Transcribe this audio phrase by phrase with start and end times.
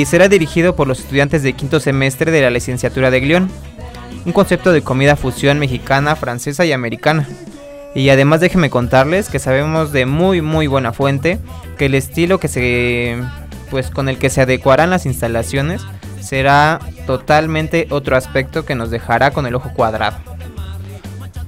[0.00, 3.50] y será dirigido por los estudiantes de quinto semestre de la licenciatura de Glión.
[4.24, 7.26] Un concepto de comida fusión mexicana, francesa y americana.
[7.96, 11.40] Y además déjenme contarles que sabemos de muy muy buena fuente
[11.78, 13.20] que el estilo que se
[13.72, 15.82] pues con el que se adecuarán las instalaciones
[16.20, 20.18] será totalmente otro aspecto que nos dejará con el ojo cuadrado.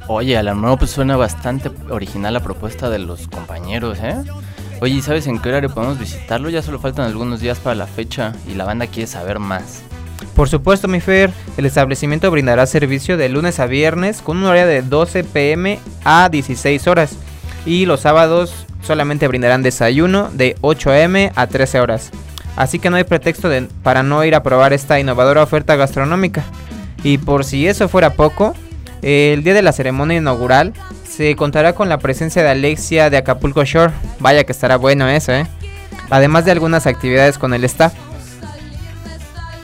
[0.08, 4.16] Oye, a lo pues suena bastante original la propuesta de los compañeros, ¿eh?
[4.82, 6.48] Oye, ¿sabes en qué horario podemos visitarlo?
[6.48, 9.82] Ya solo faltan algunos días para la fecha y la banda quiere saber más.
[10.34, 14.66] Por supuesto, mi Fer, el establecimiento brindará servicio de lunes a viernes con un horario
[14.66, 17.16] de 12 pm a 16 horas
[17.66, 22.10] y los sábados solamente brindarán desayuno de 8 am a 13 horas.
[22.56, 23.50] Así que no hay pretexto
[23.82, 26.42] para no ir a probar esta innovadora oferta gastronómica.
[27.04, 28.54] Y por si eso fuera poco,
[29.02, 30.72] el día de la ceremonia inaugural
[31.08, 33.92] se contará con la presencia de Alexia de Acapulco Shore.
[34.18, 35.46] Vaya que estará bueno eso, ¿eh?
[36.10, 37.94] Además de algunas actividades con el staff.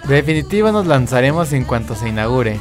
[0.08, 2.58] Definitivo nos lanzaremos en cuanto se inaugure.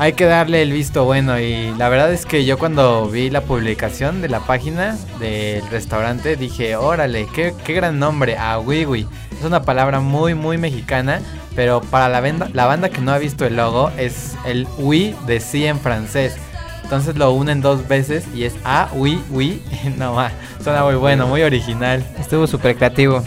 [0.00, 3.42] Hay que darle el visto bueno y la verdad es que yo cuando vi la
[3.42, 9.06] publicación de la página del restaurante dije, órale, qué, qué gran nombre, Awiwi.
[9.38, 11.20] Es una palabra muy muy mexicana,
[11.54, 15.14] pero para la, banda, la banda que no ha visto el logo es el oui
[15.26, 16.38] de sí en francés.
[16.82, 19.62] Entonces lo unen dos veces y es A, oui, oui.
[19.98, 20.16] No,
[20.64, 22.02] suena muy bueno, muy original.
[22.18, 23.22] Estuvo súper creativo.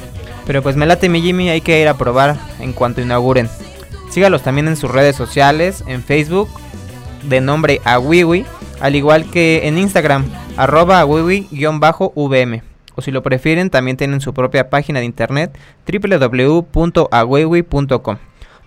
[0.48, 3.48] Pero pues me late mi Jimmy, hay que ir a probar en cuanto inauguren.
[4.10, 6.50] Sígalos también en sus redes sociales, en Facebook,
[7.24, 8.46] de nombre Awiwi,
[8.80, 10.26] al igual que en Instagram,
[10.58, 12.62] arroba awiwi-vm.
[12.96, 15.58] O si lo prefieren, también tienen su propia página de internet
[15.88, 17.08] www.awiwi.com,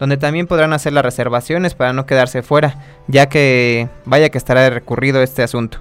[0.01, 4.69] donde también podrán hacer las reservaciones para no quedarse fuera, ya que vaya que estará
[4.71, 5.79] recurrido este asunto.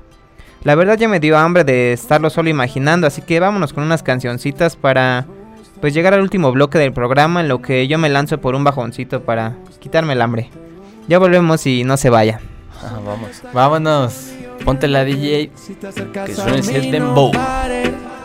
[0.63, 4.03] La verdad ya me dio hambre de estarlo solo imaginando, así que vámonos con unas
[4.03, 5.25] cancioncitas para
[5.81, 8.63] pues llegar al último bloque del programa en lo que yo me lanzo por un
[8.63, 10.49] bajoncito para quitarme el hambre.
[11.07, 12.39] Ya volvemos y no se vaya.
[12.87, 13.41] Ah, vamos.
[13.53, 14.31] Vámonos.
[14.63, 15.51] Ponte la DJ
[16.25, 17.31] que suene el dembow.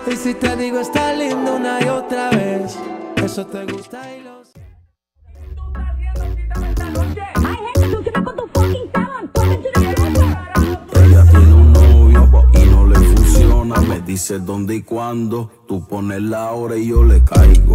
[0.07, 2.77] Y si te digo está lindo una y otra vez,
[3.23, 4.41] eso te gusta y lo
[11.03, 13.81] Ella tiene un novio y no le funciona.
[13.83, 15.51] Me dice dónde y cuándo.
[15.69, 17.75] Tú pones la hora y yo le caigo.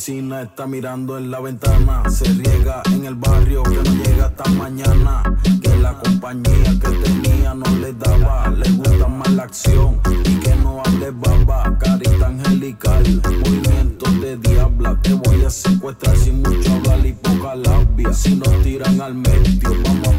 [0.00, 4.50] Vecina está mirando en la ventana, se riega en el barrio que no llega hasta
[4.52, 5.22] mañana.
[5.60, 10.56] Que la compañía que tenía no le daba, le gusta más la acción y que
[10.56, 11.76] no hable baba.
[11.78, 14.98] Carita angelical, movimientos de diabla.
[15.02, 18.10] Te voy a secuestrar sin mucho hablar y poca labia.
[18.14, 20.12] Si nos tiran al medio, vamos a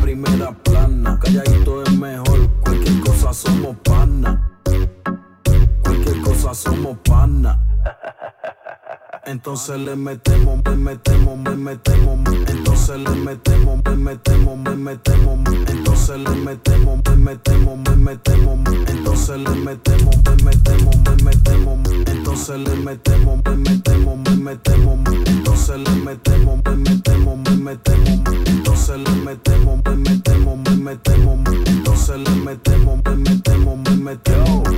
[9.44, 16.20] Entonces le metemos, le metemos, le metemos, entonces le metemos, le metemos, le metemos, entonces
[16.20, 22.76] le metemos, le metemos, le metemos, entonces le metemos, le metemos, le metemos, entonces le
[22.76, 29.82] metemos, le metemos, le metemos, entonces le metemos, le metemos, le metemos, entonces le metemos,
[29.86, 34.71] le metemos, le metemos, entonces le metemos, le metemos, le metemos.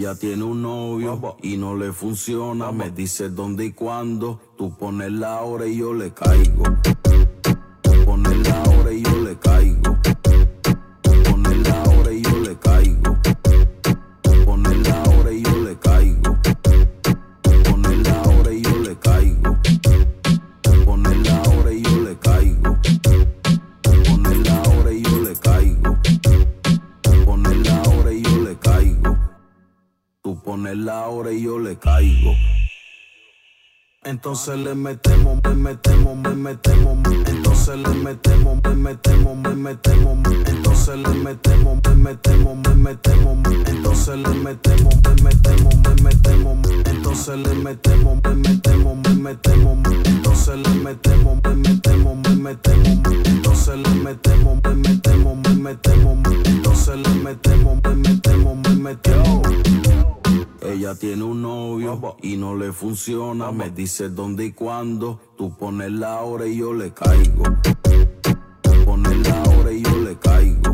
[0.00, 2.72] Ella tiene un novio y no le funciona.
[2.72, 4.40] Me dice dónde y cuándo.
[4.56, 6.62] Tú pones la hora y yo le caigo.
[8.06, 9.19] Pones la hora y yo le caigo.
[34.10, 36.98] Entonces le metemos, le metemos, le metemos,
[37.28, 40.18] entonces le metemos, le metemos, le metemos,
[40.48, 47.38] entonces le metemos, le metemos, le metemos, entonces le metemos, le metemos, le metemos, entonces
[47.38, 53.94] le metemos, le metemos, le metemos, entonces le metemos, le metemos, le metemos, entonces le
[53.94, 57.49] metemos, le metemos, le metemos, entonces le metemos,
[60.98, 63.52] Tiene un novio y no le funciona.
[63.52, 65.20] Me dice dónde y cuándo.
[65.36, 67.44] Tú pones la hora y yo le caigo.
[68.60, 70.69] tú Pones la hora y yo le caigo.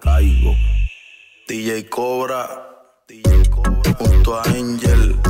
[0.00, 0.56] caigo.
[1.46, 2.46] DJ Cobra,
[3.06, 5.29] DJ Cobra junto a Angel.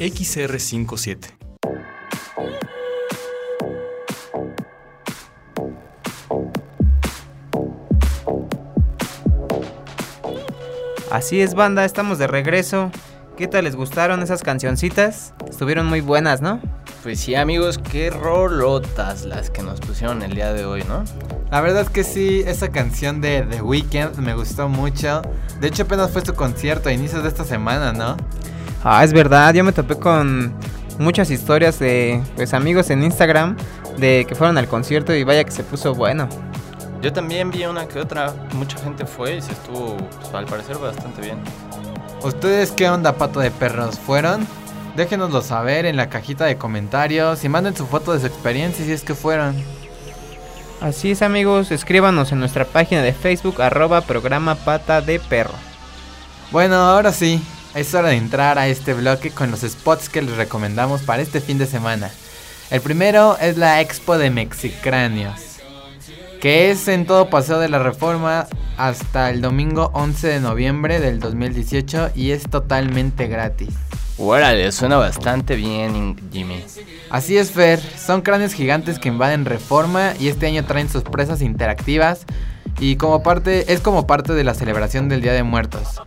[0.00, 1.18] XR57.
[11.10, 12.90] Así es, banda, estamos de regreso.
[13.36, 15.34] ¿Qué tal les gustaron esas cancioncitas?
[15.46, 16.62] Estuvieron muy buenas, ¿no?
[17.02, 21.04] Pues sí, amigos, qué rolotas las que nos pusieron el día de hoy, ¿no?
[21.50, 25.20] La verdad es que sí, esa canción de The Weeknd me gustó mucho.
[25.60, 28.16] De hecho, apenas fue su concierto a inicios de esta semana, ¿no?
[28.82, 30.54] Ah, es verdad, yo me topé con
[30.98, 33.56] muchas historias de pues amigos en Instagram
[33.98, 36.28] de que fueron al concierto y vaya que se puso bueno.
[37.02, 40.76] Yo también vi una que otra, mucha gente fue y se estuvo, pues, al parecer,
[40.78, 41.38] bastante bien.
[42.22, 43.98] ¿Ustedes qué onda, pato de perros?
[43.98, 44.46] ¿Fueron?
[44.96, 48.92] Déjenoslo saber en la cajita de comentarios y manden su foto de su experiencia si
[48.92, 49.54] es que fueron.
[50.80, 55.54] Así es amigos, escríbanos en nuestra página de Facebook arroba programa pata de perro.
[56.50, 57.42] Bueno, ahora sí,
[57.74, 61.40] es hora de entrar a este bloque con los spots que les recomendamos para este
[61.40, 62.10] fin de semana.
[62.70, 65.40] El primero es la Expo de Mexicráneos,
[66.40, 68.46] que es en todo Paseo de la Reforma
[68.76, 73.70] hasta el domingo 11 de noviembre del 2018 y es totalmente gratis.
[74.18, 76.62] Órale, suena bastante bien, Jimmy.
[77.08, 82.26] Así es, Fer, son cráneos gigantes que invaden Reforma y este año traen sorpresas interactivas
[82.78, 86.00] y como parte es como parte de la celebración del Día de Muertos.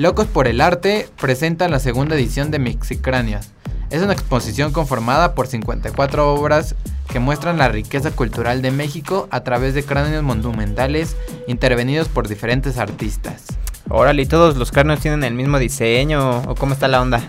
[0.00, 3.48] Locos por el Arte presentan la segunda edición de Mexicráneos.
[3.90, 6.74] Es una exposición conformada por 54 obras
[7.12, 12.78] que muestran la riqueza cultural de México a través de cráneos monumentales intervenidos por diferentes
[12.78, 13.44] artistas.
[13.90, 17.20] Órale, ¿y todos los cráneos tienen el mismo diseño o cómo está la onda?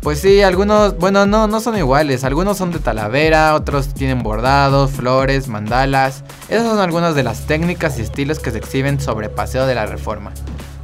[0.00, 2.24] Pues sí, algunos, bueno, no, no son iguales.
[2.24, 6.24] Algunos son de talavera, otros tienen bordados, flores, mandalas.
[6.48, 9.86] Esas son algunas de las técnicas y estilos que se exhiben sobre Paseo de la
[9.86, 10.32] Reforma.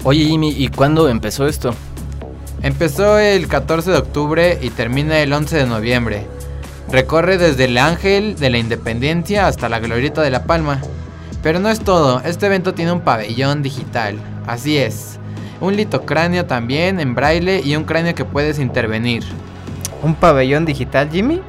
[0.04, 1.76] Oye, Jimmy, ¿y cuándo empezó esto?
[2.60, 6.26] Empezó el 14 de octubre y termina el 11 de noviembre.
[6.90, 10.80] Recorre desde el Ángel de la Independencia hasta la Glorieta de la Palma.
[11.40, 14.16] Pero no es todo, este evento tiene un pabellón digital.
[14.44, 15.20] Así es.
[15.60, 19.22] Un litocráneo también en braille y un cráneo que puedes intervenir.
[20.02, 21.40] ¿Un pabellón digital, Jimmy?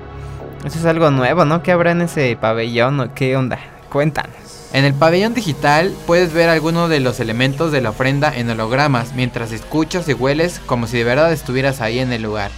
[0.63, 1.63] Eso es algo nuevo, ¿no?
[1.63, 3.57] ¿Qué habrá en ese pabellón o qué onda?
[3.93, 4.35] Cuéntanos.
[4.73, 9.13] En el pabellón digital puedes ver algunos de los elementos de la ofrenda en hologramas
[9.13, 12.49] mientras escuchas y hueles como si de verdad estuvieras ahí en el lugar.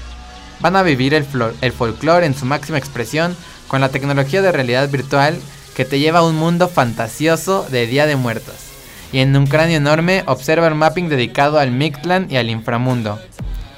[0.61, 1.27] Van a vivir el,
[1.59, 3.35] el folclore en su máxima expresión
[3.67, 5.37] con la tecnología de realidad virtual
[5.75, 8.55] que te lleva a un mundo fantasioso de Día de Muertos.
[9.11, 13.19] Y en un cráneo enorme observa el mapping dedicado al Mictlan y al inframundo.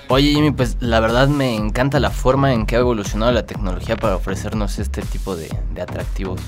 [0.10, 3.98] Oye Jimmy, pues la verdad me encanta la forma en que ha evolucionado la tecnología
[3.98, 6.40] para ofrecernos este tipo de, de atractivos.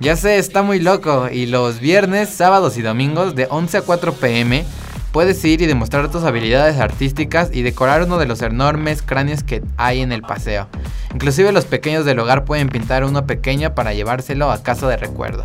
[0.00, 1.28] Ya sé, está muy loco.
[1.30, 4.64] Y los viernes, sábados y domingos de 11 a 4 pm
[5.12, 9.62] puedes ir y demostrar tus habilidades artísticas y decorar uno de los enormes cráneos que
[9.76, 10.66] hay en el paseo.
[11.12, 15.44] Inclusive los pequeños del hogar pueden pintar uno pequeño para llevárselo a casa de recuerdo.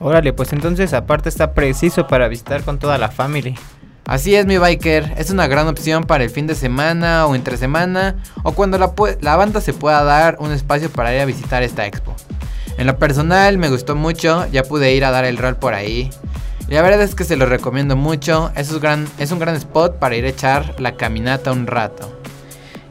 [0.00, 3.54] Órale, pues entonces aparte está preciso para visitar con toda la familia.
[4.08, 7.58] Así es mi biker, es una gran opción para el fin de semana o entre
[7.58, 11.62] semana o cuando la, la banda se pueda dar un espacio para ir a visitar
[11.62, 12.16] esta expo.
[12.78, 16.08] En lo personal me gustó mucho, ya pude ir a dar el rol por ahí.
[16.68, 19.56] Y la verdad es que se lo recomiendo mucho, es un, gran, es un gran
[19.56, 22.10] spot para ir a echar la caminata un rato.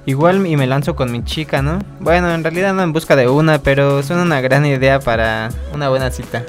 [0.05, 1.79] Igual y me lanzo con mi chica, ¿no?
[1.99, 5.89] Bueno, en realidad no en busca de una, pero suena una gran idea para una
[5.89, 6.43] buena cita.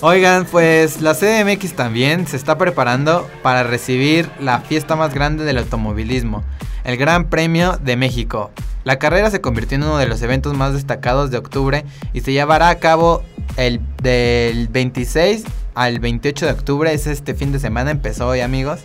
[0.00, 5.58] Oigan, pues la CDMX también se está preparando para recibir la fiesta más grande del
[5.58, 6.44] automovilismo,
[6.84, 8.52] el Gran Premio de México.
[8.84, 12.32] La carrera se convirtió en uno de los eventos más destacados de octubre y se
[12.32, 13.24] llevará a cabo
[13.56, 15.42] el del 26
[15.74, 18.78] al 28 de octubre, es este fin de semana, empezó hoy amigos.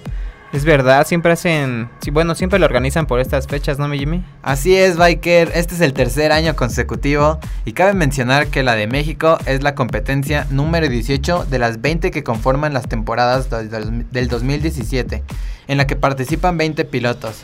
[0.53, 4.24] Es verdad, siempre hacen, sí, bueno, siempre lo organizan por estas fechas, ¿no, mi Jimmy?
[4.43, 8.86] Así es, Biker, este es el tercer año consecutivo y cabe mencionar que la de
[8.86, 15.24] México es la competencia número 18 de las 20 que conforman las temporadas del 2017,
[15.69, 17.41] en la que participan 20 pilotos.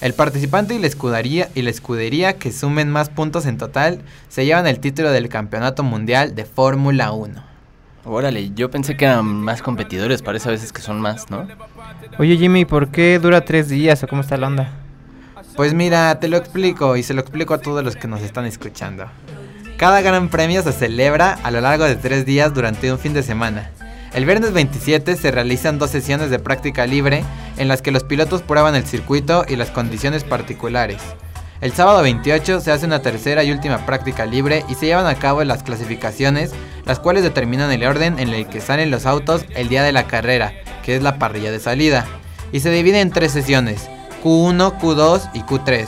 [0.00, 4.46] El participante y la escudería y la escudería que sumen más puntos en total se
[4.46, 7.40] llevan el título del Campeonato Mundial de Fórmula 1.
[8.04, 11.46] Órale, yo pensé que eran más competidores, parece a veces que son más, ¿no?
[12.18, 14.72] Oye Jimmy, ¿por qué dura tres días o cómo está la onda?
[15.56, 18.44] Pues mira, te lo explico y se lo explico a todos los que nos están
[18.44, 19.06] escuchando.
[19.76, 23.22] Cada gran premio se celebra a lo largo de tres días durante un fin de
[23.22, 23.70] semana.
[24.14, 27.24] El viernes 27 se realizan dos sesiones de práctica libre
[27.56, 31.02] en las que los pilotos prueban el circuito y las condiciones particulares.
[31.60, 35.16] El sábado 28 se hace una tercera y última práctica libre y se llevan a
[35.16, 36.52] cabo las clasificaciones,
[36.84, 40.06] las cuales determinan el orden en el que salen los autos el día de la
[40.06, 40.52] carrera,
[40.88, 42.06] que es la parrilla de salida,
[42.50, 43.90] y se divide en tres sesiones,
[44.24, 45.86] Q1, Q2 y Q3.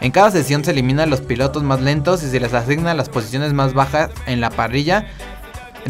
[0.00, 3.52] En cada sesión se eliminan los pilotos más lentos y se les asignan las posiciones
[3.52, 5.08] más bajas en la parrilla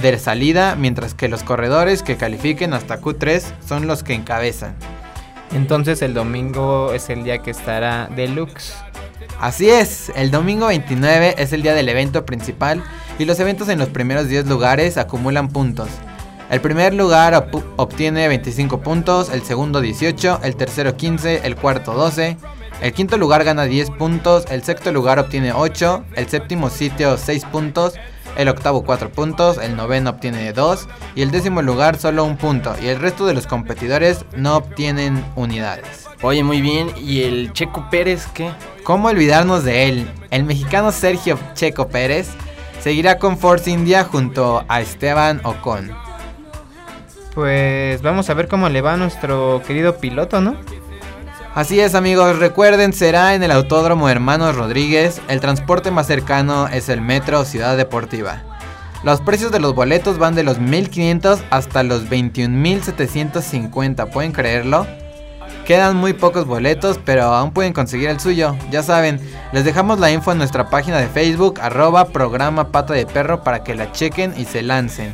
[0.00, 4.74] de salida, mientras que los corredores que califiquen hasta Q3 son los que encabezan.
[5.52, 8.72] Entonces el domingo es el día que estará deluxe.
[9.38, 12.82] Así es, el domingo 29 es el día del evento principal
[13.18, 15.90] y los eventos en los primeros 10 lugares acumulan puntos.
[16.50, 22.38] El primer lugar obtiene 25 puntos, el segundo 18, el tercero 15, el cuarto 12,
[22.80, 27.44] el quinto lugar gana 10 puntos, el sexto lugar obtiene 8, el séptimo sitio 6
[27.46, 27.94] puntos,
[28.36, 32.74] el octavo 4 puntos, el noveno obtiene 2 y el décimo lugar solo un punto
[32.80, 36.06] y el resto de los competidores no obtienen unidades.
[36.22, 36.90] Oye, muy bien.
[36.96, 38.50] ¿Y el Checo Pérez qué?
[38.84, 40.10] ¿Cómo olvidarnos de él?
[40.30, 42.28] El mexicano Sergio Checo Pérez
[42.80, 46.07] seguirá con Force India junto a Esteban Ocon.
[47.34, 50.56] Pues vamos a ver cómo le va a nuestro querido piloto, ¿no?
[51.54, 56.88] Así es amigos, recuerden, será en el Autódromo Hermanos Rodríguez, el transporte más cercano es
[56.88, 58.44] el Metro Ciudad Deportiva.
[59.02, 64.86] Los precios de los boletos van de los 1500 hasta los 21.750, ¿pueden creerlo?
[65.66, 68.56] Quedan muy pocos boletos, pero aún pueden conseguir el suyo.
[68.70, 69.20] Ya saben,
[69.52, 73.64] les dejamos la info en nuestra página de Facebook, arroba programa pata de perro para
[73.64, 75.12] que la chequen y se lancen.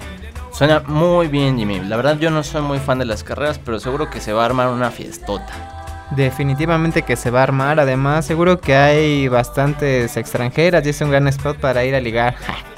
[0.54, 1.80] Suena muy bien, Jimmy.
[1.80, 4.42] La verdad yo no soy muy fan de las carreras, pero seguro que se va
[4.42, 6.06] a armar una fiestota.
[6.14, 7.80] Definitivamente que se va a armar.
[7.80, 12.37] Además, seguro que hay bastantes extranjeras y es un gran spot para ir a ligar.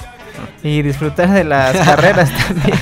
[0.63, 2.79] y disfrutar de las carreras también.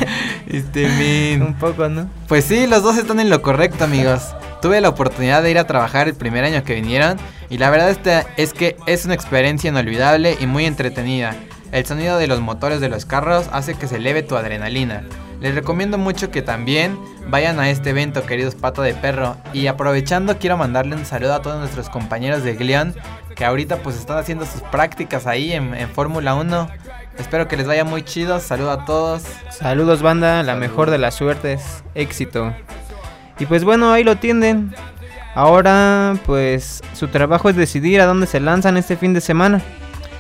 [0.48, 1.42] Este min.
[1.42, 2.10] Un poco, ¿no?
[2.30, 4.34] Pues sí, los dos están en lo correcto, amigos.
[4.62, 7.18] Tuve la oportunidad de ir a trabajar el primer año que vinieron
[7.50, 7.98] y la verdad
[8.38, 11.36] es que es una experiencia inolvidable y muy entretenida.
[11.76, 15.04] El sonido de los motores de los carros hace que se eleve tu adrenalina.
[15.42, 19.36] Les recomiendo mucho que también vayan a este evento, queridos pato de perro.
[19.52, 22.96] Y aprovechando, quiero mandarle un saludo a todos nuestros compañeros de Glion
[23.36, 26.70] que ahorita pues están haciendo sus prácticas ahí en, en Fórmula 1.
[27.18, 28.40] Espero que les vaya muy chido.
[28.40, 29.24] Saludo a todos.
[29.50, 32.54] Saludos banda, la mejor de las suertes, éxito.
[33.38, 34.74] Y pues bueno, ahí lo tienen.
[35.34, 39.62] Ahora pues su trabajo es decidir a dónde se lanzan este fin de semana.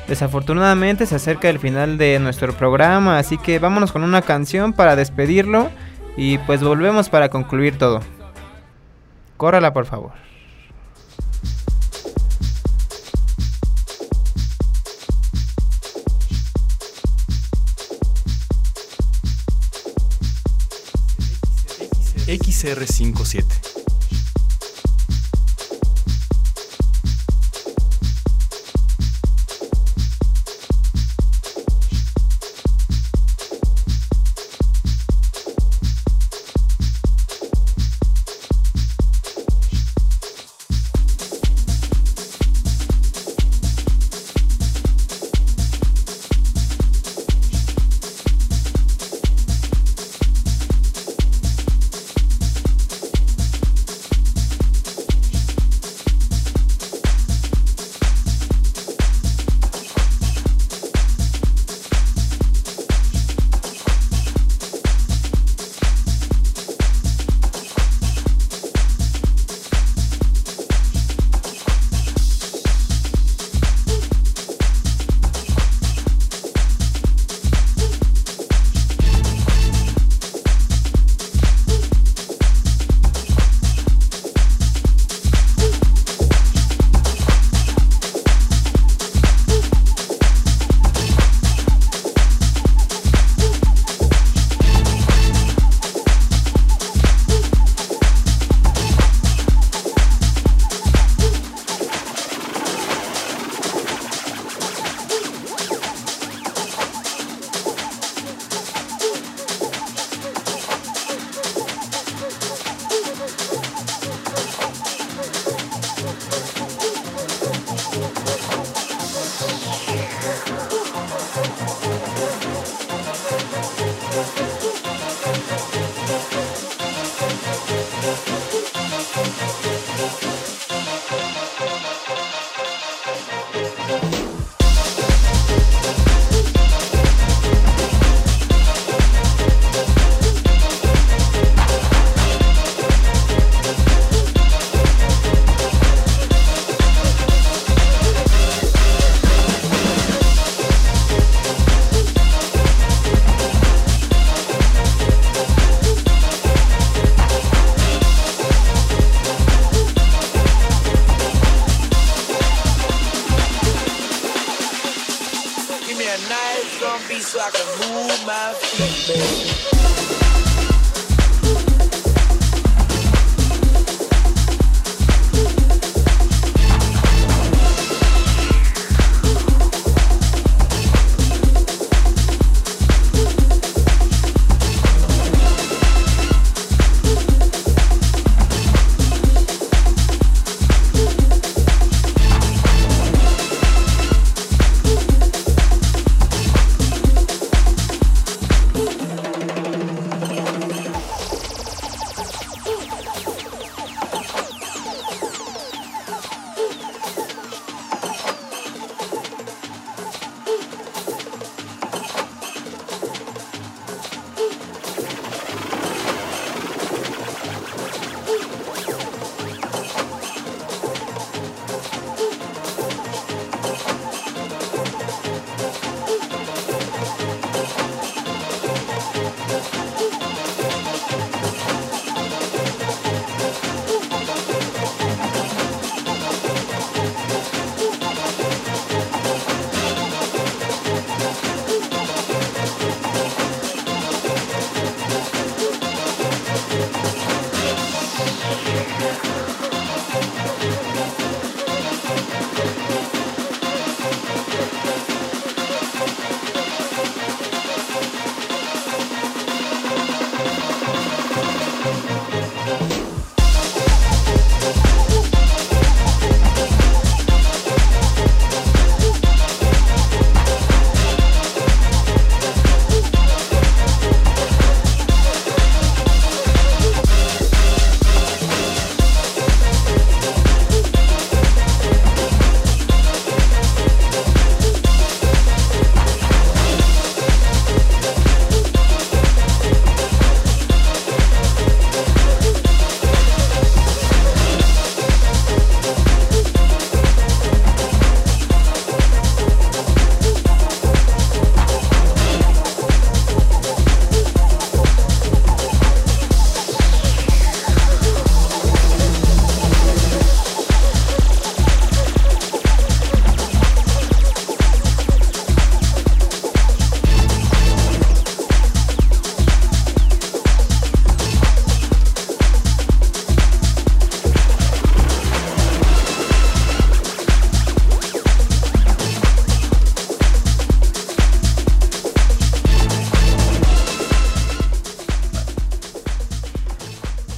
[0.08, 4.96] Desafortunadamente se acerca el final de nuestro programa, así que vámonos con una canción para
[4.96, 5.70] despedirlo
[6.16, 8.02] y pues volvemos para concluir todo.
[9.38, 10.12] Córrala por favor.
[22.28, 23.75] XR57.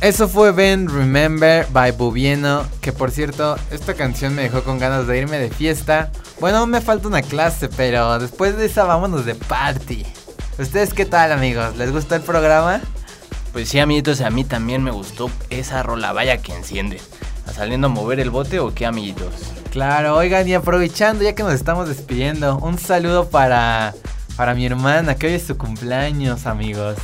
[0.08, 5.06] Eso fue Ben Remember by Bubieno, que por cierto, esta canción me dejó con ganas
[5.06, 6.13] de irme de fiesta.
[6.39, 10.06] Bueno, aún me falta una clase, pero después de esa vámonos de party.
[10.58, 11.76] ¿Ustedes qué tal amigos?
[11.76, 12.80] ¿Les gustó el programa?
[13.52, 17.02] Pues sí, amiguitos, a mí también me gustó esa rola, vaya que enciende.
[17.46, 19.34] ¿A saliendo a mover el bote o qué, amiguitos?
[19.74, 23.93] Claro, oigan, y aprovechando ya que nos estamos despidiendo, un saludo para,
[24.38, 26.96] para mi hermana, que hoy es su cumpleaños, amigos.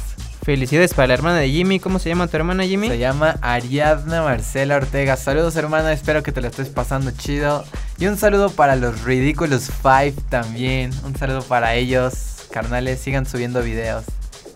[0.43, 1.79] Felicidades para la hermana de Jimmy.
[1.79, 2.89] ¿Cómo se llama tu hermana Jimmy?
[2.89, 5.15] Se llama Ariadna Marcela Ortega.
[5.15, 5.93] Saludos, hermana.
[5.93, 7.63] Espero que te la estés pasando chido.
[7.97, 10.91] Y un saludo para los Ridiculous Five también.
[11.05, 12.45] Un saludo para ellos.
[12.51, 14.03] Carnales, sigan subiendo videos.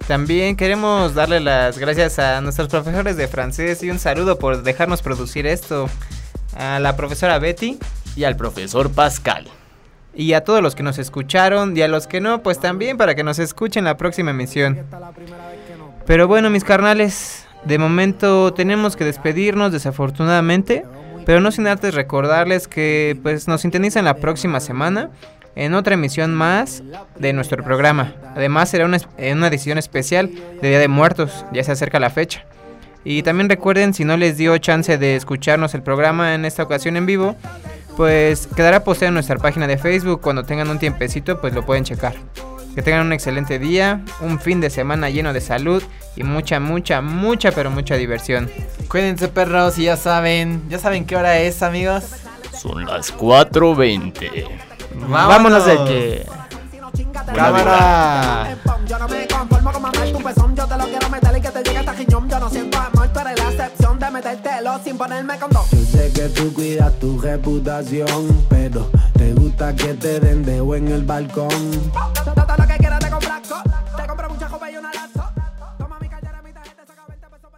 [0.10, 5.02] También queremos darle las gracias a nuestros profesores de francés y un saludo por dejarnos
[5.02, 5.89] producir esto.
[6.58, 7.78] A la profesora Betty
[8.15, 9.47] Y al profesor Pascal.
[10.13, 13.15] y a todos los que nos escucharon y a los que no, pues también para
[13.15, 14.86] que nos escuchen la próxima emisión.
[16.08, 20.86] Pero bueno, mis carnales, de momento tenemos que despedirnos desafortunadamente,
[21.26, 25.10] pero no sin antes recordarles que pues nos sintonizan la próxima semana
[25.58, 26.82] en otra emisión más
[27.20, 28.13] de nuestro programa.
[28.38, 32.46] Además será una, una edición especial de Día de Muertos, ya se acerca la fecha.
[33.04, 36.96] Y también recuerden, si no les dio chance de escucharnos el programa en esta ocasión
[36.96, 37.36] en vivo,
[37.98, 40.22] pues quedará posteado en nuestra página de Facebook.
[40.22, 42.13] Cuando tengan un tiempecito, pues lo pueden checar.
[42.77, 45.81] Que tengan un excelente día, un fin de semana lleno de salud
[46.15, 48.51] y mucha, mucha, mucha, pero mucha diversión.
[48.87, 52.03] Cuídense, perros, y ya saben, ya saben qué hora es, amigos.
[52.55, 54.47] Son las 4.20.
[55.09, 56.25] Vámonos de que...
[57.33, 58.55] Cámara.
[58.87, 61.49] Yo no me conformo con mamar tu pezón, yo te lo quiero meter y que
[61.49, 62.29] te llegue hasta riñón.
[62.29, 62.96] Yo no siento amor,
[64.17, 65.63] metértelo sin ponerme condón.
[65.71, 70.88] Yo sé que tú cuidas tu reputación, pero te gusta que te den de en
[70.88, 71.49] el balcón.
[72.25, 73.41] Todo lo que quieras te compras,
[73.95, 74.49] te compro muchas